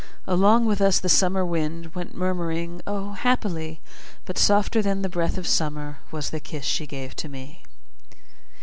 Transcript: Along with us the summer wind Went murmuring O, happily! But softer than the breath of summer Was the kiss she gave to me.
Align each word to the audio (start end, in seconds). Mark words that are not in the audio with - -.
Along 0.25 0.65
with 0.65 0.81
us 0.81 0.99
the 0.99 1.09
summer 1.09 1.45
wind 1.45 1.93
Went 1.93 2.15
murmuring 2.17 2.81
O, 2.87 3.11
happily! 3.11 3.81
But 4.25 4.39
softer 4.39 4.81
than 4.81 5.03
the 5.03 5.09
breath 5.09 5.37
of 5.37 5.45
summer 5.45 5.99
Was 6.09 6.31
the 6.31 6.39
kiss 6.39 6.65
she 6.65 6.87
gave 6.87 7.15
to 7.17 7.29
me. 7.29 7.61